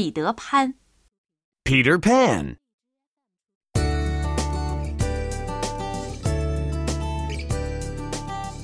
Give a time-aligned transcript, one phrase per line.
[0.00, 0.74] 彼得潘。
[1.64, 2.56] Peter Pan.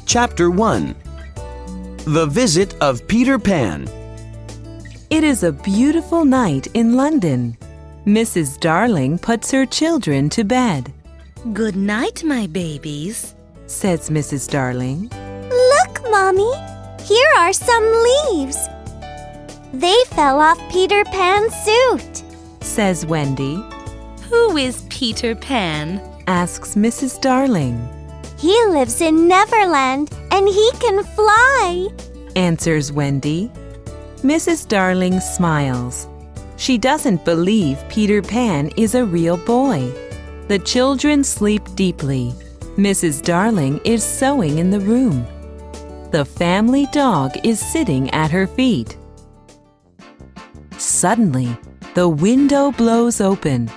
[0.06, 0.95] Chapter 1
[2.06, 3.88] The Visit of Peter Pan.
[5.11, 7.56] It is a beautiful night in London.
[8.06, 8.59] Mrs.
[8.61, 10.92] Darling puts her children to bed,
[11.52, 13.34] Good night, my babies.
[13.67, 14.50] says Mrs.
[14.50, 15.08] Darling.
[15.50, 16.53] Look, Mommy.
[17.05, 17.84] Here are some
[18.31, 18.58] leaves.
[19.73, 22.23] They fell off Peter Pan's suit.
[22.62, 23.56] Says Wendy,
[24.30, 26.02] Who is Peter Pan?
[26.28, 27.20] asks Mrs.
[27.22, 27.78] Darling,
[28.38, 31.88] He lives in Neverland and he can fly.
[32.36, 33.52] answers Wendy.
[34.23, 34.68] Mrs.
[34.68, 36.08] Darling smiles.
[36.58, 39.92] She doesn't believe Peter Pan is a real boy.
[40.48, 42.34] The children sleep deeply.
[42.78, 43.22] Mrs.
[43.23, 45.26] Darling is sewing in the room.
[46.12, 48.98] The family dog is sitting at her feet.
[50.78, 51.58] Suddenly,
[51.95, 53.70] the window blows open.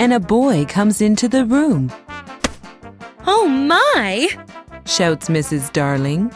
[0.00, 1.92] And a boy comes into the room,
[3.26, 4.28] Oh my!
[4.86, 5.72] shouts Mrs.
[5.72, 6.30] Darling.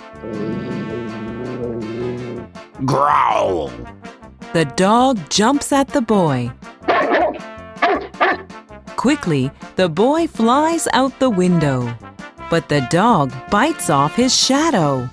[2.84, 3.70] Growl.
[4.52, 6.52] The dog jumps at the boy.
[8.96, 11.96] Quickly, the boy flies out the window.
[12.52, 15.08] But the dog bites off his shadow,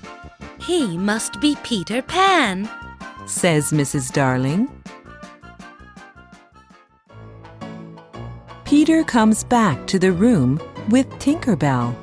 [0.60, 2.70] He must be Peter Pan.
[3.28, 4.12] says Mrs.
[4.12, 4.68] Darling.
[8.66, 11.96] Peter comes back to the room with Tinkerbell.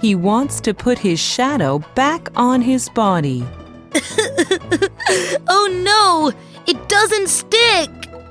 [0.00, 3.44] He wants to put his shadow back on his body.
[5.48, 6.30] Oh no!
[6.68, 7.90] It doesn't stick!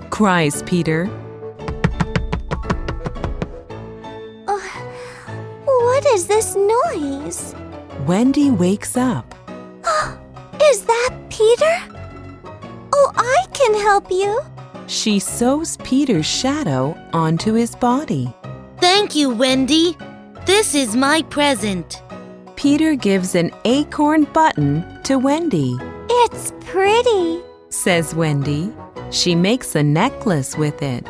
[0.10, 1.10] cries Peter.
[6.14, 7.56] Is this noise?
[8.06, 9.36] Wendy wakes up.
[10.62, 11.78] Is that Peter?
[12.94, 14.42] Oh, I can help you.
[14.88, 18.34] She sews Peter's shadow onto his body.
[18.80, 19.96] Thank you, Wendy.
[20.46, 22.02] This is my present.
[22.56, 25.78] Peter gives an acorn button to Wendy,
[26.10, 27.42] It's pretty.
[27.70, 28.74] says Wendy.
[29.12, 31.06] She makes a necklace with it,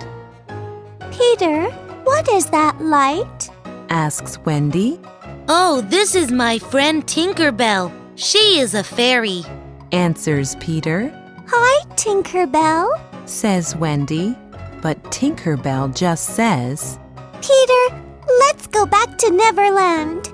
[1.11, 1.69] Peter,
[2.03, 3.48] what is that light?
[3.89, 4.99] Asks Wendy,
[5.47, 7.91] Oh, this is my friend Tinkerbell.
[8.15, 9.43] She is a fairy.
[9.91, 11.11] answers Peter,
[11.47, 12.87] Hi, Tinkerbell.
[13.27, 14.35] says Wendy.
[14.81, 16.97] But Tinkerbell just says,
[17.41, 18.01] Peter,
[18.39, 20.31] let's go back to Neverland.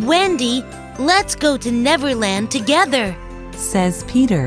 [0.00, 0.62] Wendy,
[0.98, 3.16] let's go to Neverland together.
[3.52, 4.46] says Peter,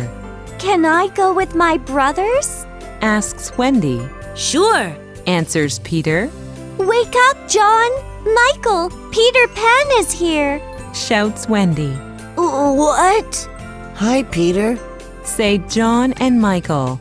[0.59, 2.58] Can I go with my brothers?
[3.01, 4.01] Asks Wendy,
[4.35, 4.95] Sure.
[5.27, 6.29] answers Peter,
[6.77, 7.89] Wake up, John.
[8.33, 10.61] Michael, Peter Pan is here.
[10.93, 11.91] shouts Wendy.
[12.35, 13.49] What?
[13.95, 14.77] Hi, Peter.
[15.23, 16.99] say John and Michael.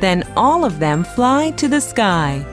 [0.00, 2.44] Then all of them fly to the sky.